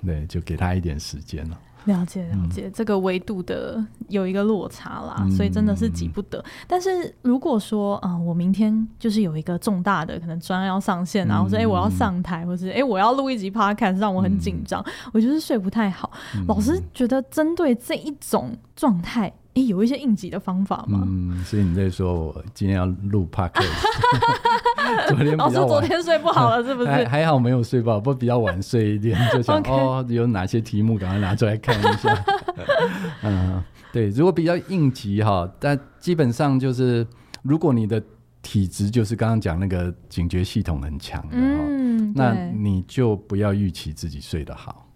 [0.06, 1.60] 对，就给它一点时间了。
[1.90, 6.44] 了解了解，嗯、这个维度的有一个落差啦，嗯、所以真的是急不得。
[6.68, 16.12] 但是如果说啊、呃，我明天就是有一个重大的可能专案要上线，然后说哎、我要上台，或是哎、欸、我要录一集 podcast，让我很紧张，嗯、我就是睡不太好。
[16.36, 19.34] 嗯、老师觉得针对这一种状态。
[19.62, 21.04] 欸、有一些应急的方法吗？
[21.06, 23.68] 嗯，所以你在说我今天要录 podcast
[25.08, 26.90] 昨天老师昨天睡不好了， 是不是？
[26.90, 32.26] 还还好没有睡饱，不过比较晚睡一点，就想 哦，有哪些题目赶快拿出来看一下。
[33.24, 37.06] 嗯，对，如果比较应急哈，但基本上就是，
[37.44, 38.02] 如果你的
[38.42, 44.88] 体质就是刚刚讲那个警觉系统很强的，嗯，那你就不要预期自己睡得好。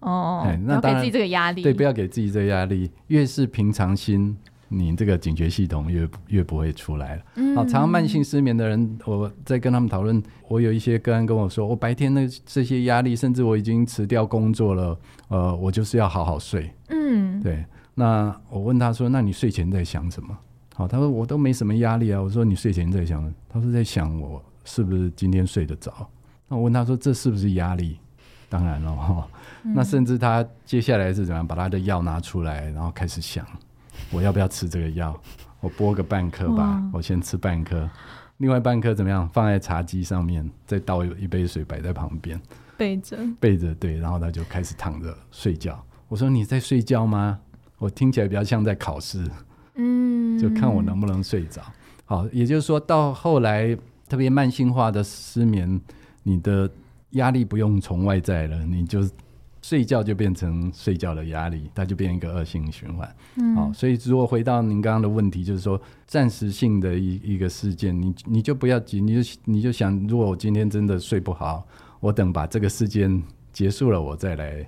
[0.00, 2.90] 哦，那给自己这个压力，对，不要给自己这个压力。
[3.08, 4.36] 越是平常心，
[4.68, 7.22] 你这个警觉系统越越不会出来了。
[7.36, 16.70] 嗯，好，常常慢性失眠的人，我在跟他们讨论，我有一些个案跟我说，我白天的这些压力，甚至我已经辞掉工作了，呃，我就是要好好睡。
[16.88, 17.64] 嗯，对。
[17.94, 20.36] 那我问他说，那你睡前在想什么？
[20.74, 22.20] 好，他说我都没什么压力啊。
[22.20, 23.32] 我说你睡前在想？
[23.48, 26.06] 他说在想我是不是今天睡得着？
[26.48, 27.98] 那我问他说，这是不是压力？
[28.56, 29.28] 当然了哈。
[29.62, 33.44] 那甚至他接下来是怎样把他的药拿出来，然后开始想，
[34.10, 35.14] 我要不要吃这个药？
[35.60, 37.88] 我剥个半颗吧，我先吃半颗，
[38.38, 39.28] 另外半颗怎么样？
[39.28, 42.40] 放在茶几上面，再倒一杯水摆在旁边，
[42.76, 45.82] 背着背着对，然后他就开始躺着睡觉。
[46.08, 47.38] 我说你在睡觉吗？
[47.78, 49.28] 我听起来比较像在考试，
[49.74, 51.60] 嗯，就看我能不能睡着。
[52.04, 53.76] 好，也就是说到后来
[54.08, 55.80] 特别慢性化的失眠，
[56.22, 56.70] 你的
[57.16, 59.06] 压力不用从外在了，你就。
[59.62, 63.16] 睡觉就变成睡觉的压力，它就变一个恶性循环。
[63.34, 71.66] 嗯，好，所以如果回到您刚刚的问题，就是说暂时性的一一个事件，你你就不要急，你就你就想，如果我今天真的睡不好，
[71.98, 73.20] 我等把这个事件
[73.52, 74.64] 结束了，我再来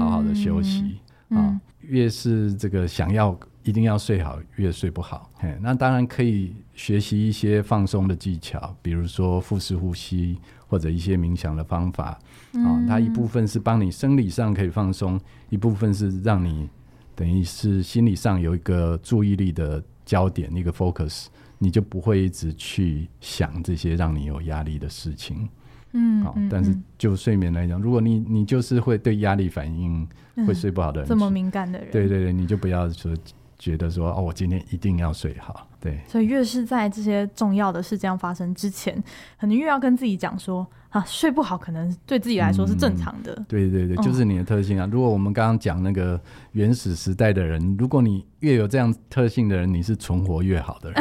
[0.00, 0.98] 好好的休息。
[1.28, 5.30] 啊、嗯，越是这个想要一定要睡好，越睡不好。
[5.38, 10.38] 嘿，那当然可以学习一些放松的技巧，比如说腹式呼吸。
[10.72, 12.18] 或者一些冥想的方法，啊、
[12.54, 16.66] 嗯哦，它一部分是帮你生理上可以放松，一部分是让你
[17.14, 21.26] 等于是心理上有一个注意力的焦点，一个 focus，
[21.58, 25.46] 你就不会一直去想这些让你有压力的事情。
[25.92, 30.08] 嗯，好、哦，但是就睡眠来讲，如果你你就是会对压力反应
[30.46, 33.14] 会睡不好的人，这么敏感的人，对对对，你就不要说
[33.62, 35.68] 觉得说哦，我今天一定要睡好。
[35.78, 38.92] 对，所以越是在这些重要的事件发生之前，
[39.38, 43.32] 可能越要跟自己讲说啊，睡不好可能对自己来说是正常的。
[43.36, 44.84] 嗯、对对对，就是你的特性啊。
[44.84, 51.00] 哦、如果我们刚刚讲那个原始时代的人，如果你越有这样特性的人，你是存活越好的人。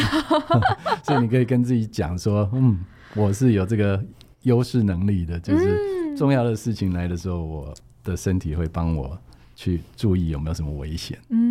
[1.01, 2.80] 所以你可以跟自己讲说，嗯，
[3.16, 3.99] 我是有这个
[4.43, 9.18] 优势能力的，就是重要的事情来的时候，我的身体会帮我。
[9.53, 11.20] 去注意有没有什么危险。
[11.30, 11.51] 嗯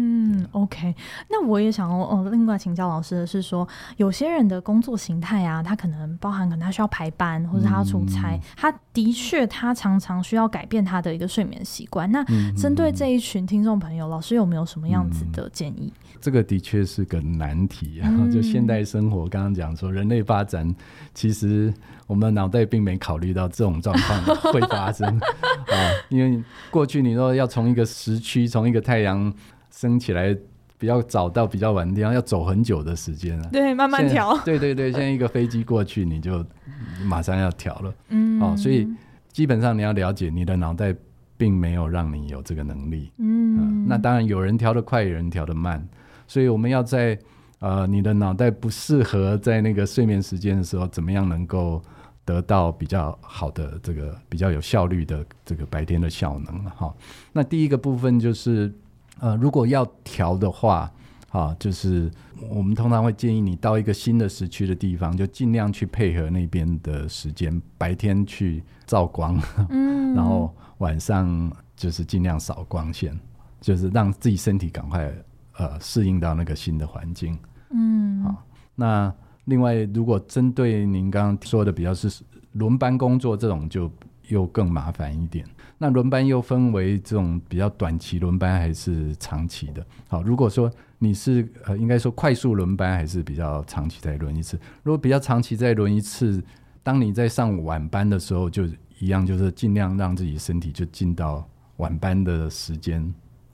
[0.53, 0.95] ，OK。
[1.29, 12.11] 那我也想哦，另外请教老师的是说，有些人的工作形态啊，他可能包含可能他需要排班，或者他要出差，嗯、他的确他常常需要改变他的一个睡眠习惯。
[12.11, 12.25] 那
[12.57, 15.93] 针对这一群听众朋友，嗯、老师有没有什么样子的建议？
[16.21, 18.11] 这个的确是个难题啊。
[18.31, 20.75] 就现代生活，刚刚讲说人类发展，
[21.15, 21.73] 其实
[22.07, 25.75] 我们的脑袋并没考虑到这种状况会发生 啊。
[26.11, 29.33] 因为过去你说要从一个时区从一个太阳
[29.71, 30.37] 升起来
[30.79, 33.49] 比较早到比较晚的地方，要走很久的时间啊。
[33.53, 34.37] 对，慢慢调。
[34.45, 36.45] 对对对，现在一个飞机过去，你就
[37.05, 37.95] 马上要调了。
[38.09, 38.89] 嗯，哦，所以
[39.31, 40.95] 基本上你要了解，你的脑袋
[41.37, 43.12] 并没有让你有这个能力。
[43.18, 45.87] 嗯，呃、那当然有人调得快，有人调得慢。
[46.27, 47.18] 所以我们要在
[47.59, 51.83] 呃你的脑袋不适合在那个睡眠时间的时候，怎么样能够
[52.25, 56.95] 得到比较好的这个比较有效率的这个白天的效能哈，
[57.33, 58.73] 那第一个部分就是，
[59.21, 60.91] 呃，如果要调的话，
[61.31, 62.11] 啊，就是
[62.51, 73.18] 我们通常会建议你到一个新的时区的地方，就尽量去配合那边的时间，白天去照光，嗯，然后晚上就是尽量少光线，
[73.61, 75.12] 就是让自己身体赶快
[75.57, 77.39] 呃适应到那个新的环境，
[77.71, 78.45] 嗯，好，
[78.75, 79.14] 那。
[79.47, 83.91] 另外，如果针对您刚刚说的比较是轮班工作这种，就
[84.29, 85.45] 又更麻烦一点。
[85.83, 89.83] 那轮班又分为这种比较短期轮班还是长期的。
[90.09, 94.61] 好，如果说你是呃，应该说快速轮班还是比较长期再轮一次。
[94.83, 96.45] 如果比较长期再轮一次，
[96.83, 98.66] 当你在上晚班的时候，就
[98.99, 103.03] 一样，就是尽量让自己身体就进到晚班的时间。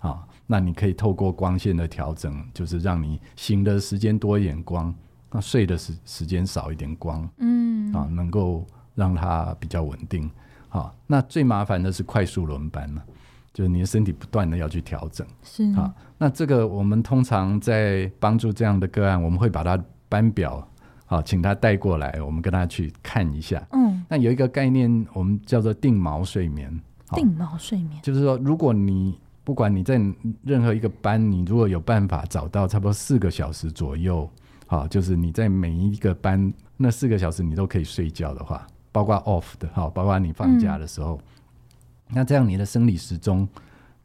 [0.00, 4.92] 啊，那你可以透过光线的调整，就是让你醒的时间多一点光。
[5.30, 8.66] 那睡的时时间少一点光，嗯啊，能够
[8.96, 10.28] 让它比较稳定。
[10.76, 13.02] 好，那最麻烦的是快速轮班了，
[13.54, 15.26] 就是你的身体不断的要去调整。
[15.42, 20.62] 是啊，那这个我们通常在帮助这样的个案，我们会把他班表
[21.06, 23.66] 好，请他带过来，我们跟他去看一下。
[23.72, 26.78] 嗯，那有一个概念，我们叫做定锚睡眠。
[27.14, 29.98] 定锚睡眠就是说，如果你不管你在
[30.42, 34.28] 任何一个班，你如果有办法找到差不多四个小时左右。
[34.66, 38.66] 好，就是你在每一个班那四个小时你都可以睡觉的话，
[38.96, 41.20] 包括 off 的，哈，包括你放假的时候，
[42.08, 43.46] 嗯、那这样你的生理时钟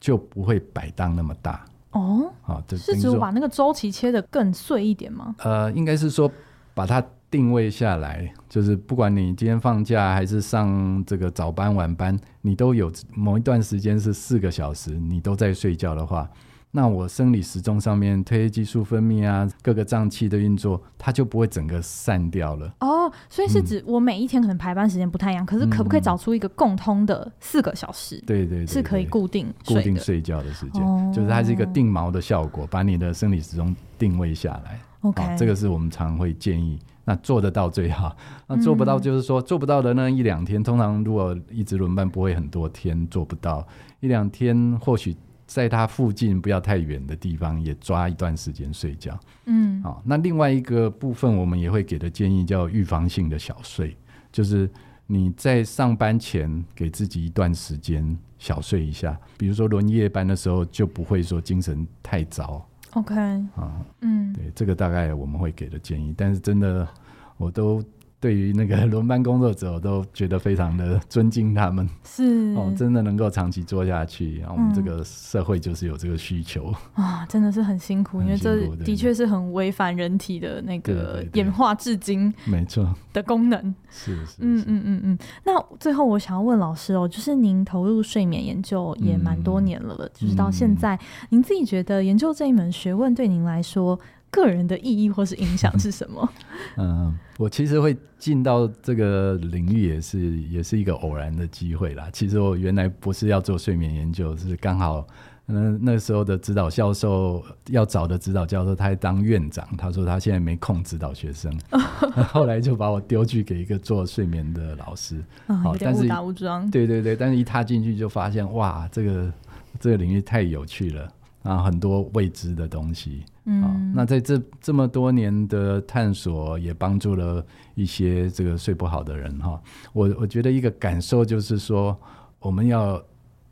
[0.01, 2.29] 就不会摆荡那么大哦。
[2.41, 5.33] 好，是指把那个周期切得更碎一点吗？
[5.37, 6.29] 呃，应该是说
[6.73, 16.29] 把它定位下来，就是不管你今天放假还是上这个早班晚班，你都有某一段时间是四个小时，你都在睡觉的话。
[16.73, 22.73] 那我生理时钟上面褪黑激素分泌啊，各个脏器的运作，它就不会整个散掉了。
[22.79, 28.15] 哦，所以是指我每一天可能排班时间不太一样，嗯、可是可不可以找出一个共通的四个小时？
[28.25, 34.79] 对，对对对，是可以固定固定睡觉的时间，哦、就是它是一个定锚的效果，把你的生理时钟定位下来。
[35.01, 38.15] OK，、哦、这个是我们常会建议，那做得到最好。
[38.47, 43.67] 那做不到就是说、嗯、做不到的那一两天，通常如果一直轮班不会很多天做不到，
[43.99, 45.13] 一两天或许。
[45.53, 49.19] 在它附近不要太远的地方，也抓一段时间睡觉。
[49.47, 50.01] 嗯，好。
[50.05, 53.97] 那另外一个部分，我们也会给的建议叫预防性的小睡，
[54.31, 54.69] 就是
[55.07, 59.19] 你在上班前给自己一段时间小睡一下。
[59.37, 62.65] 比如说轮夜班的时候，就不会说精神太糟。
[62.91, 66.13] OK，啊，嗯，对，这个大概我们会给的建议。
[66.15, 66.87] 但是真的，
[67.35, 67.83] 我都
[68.21, 71.89] 对于那个 轮班工作者，我都觉得非常的尊敬他们。
[72.05, 72.53] 是。
[72.55, 76.67] 哦，真的能够长期做下去，然后我们这个社会就是有这个需求。
[76.93, 83.73] 啊、嗯，真的是很辛苦，因为这的确是很违反人体的那个演化至今没错的功能。
[83.89, 85.17] 是是，嗯嗯嗯嗯。
[85.43, 90.99] 那最后我想要问老师哦，就是您投入睡眠研究也蛮多年了就是到现在、嗯，
[91.29, 93.99] 您自己觉得研究这一门学问对您来说，
[94.31, 96.27] 个人的意义或是影响是什么？
[96.77, 102.09] 嗯，我其实会进到这个领域也是也是一个偶然的机会啦。
[102.11, 105.05] 其实我原来不是要做睡眠研究，是刚好
[105.47, 111.53] 嗯那时候的指导教授要找的指导教授他还当院长，他说他现在没空指导学生，
[112.31, 115.21] 后来就把我丢去给一个做睡眠的老师。
[115.61, 116.71] 好、哦，但是误打误撞。
[116.71, 119.33] 对对对，但是一踏进去就发现哇，这个
[119.79, 121.11] 这个领域太有趣了。
[121.43, 123.23] 啊，很多未知的东西。
[123.45, 129.61] 嗯，啊、那在这这么多年的探索，也帮助了一些这个睡不好的人哈。
[129.93, 131.97] 我我觉得一个感受就是说，
[132.39, 133.03] 我们要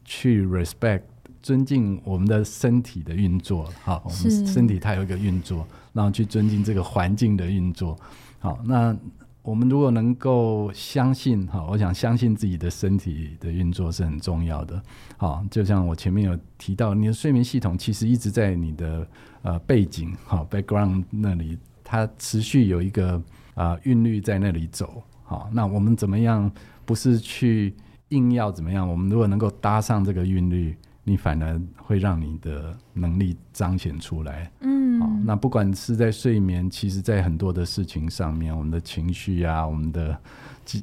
[0.05, 1.01] 去 respect
[1.41, 3.67] 尊敬我们的身体的运作。
[3.83, 7.97] 好，我们身体它有一个运作，然后去尊敬这个环境的运作。
[8.39, 8.95] 好，那。
[9.41, 14.79] 我们如果能够相信哈，我想相信自己的身体的运作是很重要的。
[15.17, 19.07] 好，就像我前面有提到，你的睡眠系统其实一直在你的
[19.41, 23.21] 呃背景哈 background 那里，它持续有一个
[23.55, 25.01] 啊韵律在那里走。
[25.23, 26.51] 好，那我们怎么样？
[26.85, 27.73] 不是去
[28.09, 28.87] 硬要怎么样？
[28.87, 30.75] 我们如果能够搭上这个韵律。
[31.01, 40.15] 你反而会让你的能力彰显出来，嗯，好，那不管是在睡眠，其实在很多的事情上面，我们的情绪啊，我们的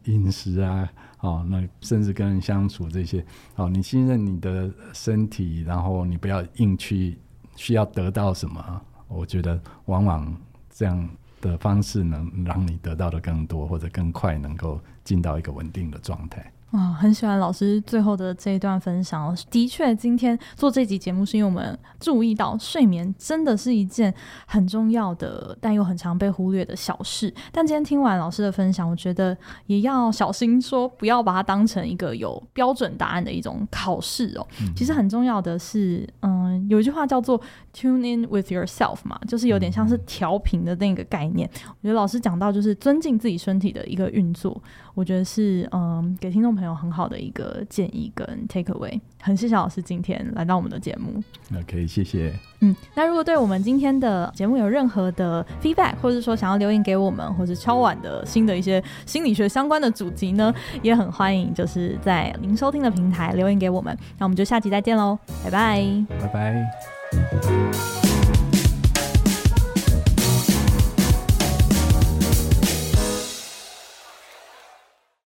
[0.06, 7.16] 饮食啊，好，那甚至跟人相处这些，好，你信任你的身体，然后你不要硬去
[7.56, 10.36] 需要得到什么，我觉得往往
[10.70, 11.08] 这样
[11.40, 16.52] 的方式能让你得到的更多，或者更快能够进到一个稳定的状态。
[16.76, 19.34] 啊、哦，很喜欢老师最后的这一段分享哦。
[19.50, 24.12] 的确，今天做这集节目是因为我们注意到睡眠真的是一件
[24.46, 27.32] 很重要的，但又很常被忽略的小事。
[27.50, 34.46] 但今天听完老师的分享，我觉得也要小心说，不要把它当成一个有标准答案的一种考试哦。
[34.76, 37.40] 其实很重要的是，嗯，有一句话叫做
[37.76, 41.48] “tune in with yourself” 嘛，就是有点像是调频的那个概念。
[41.66, 44.60] 我觉得老师讲到就是尊敬自己身体的一个运作。
[44.94, 48.98] 我觉得是嗯，给听众朋友很好的一个建议跟 take away。
[49.20, 51.22] 很谢谢老师今天来到我们的节目。
[51.50, 52.34] 那可以谢谢。
[52.60, 60.50] 嗯，那如果对我们今天的节目有任何的 feedback，或者说想要留言给我们，或是敲碗的新的一些心理学相关的主题呢，
[60.80, 63.94] 也很欢迎，就是在您收听的平台留言给我们。
[64.16, 66.95] 那我们就下期再见喽，拜拜，拜拜。
[67.16, 68.15] Thank you.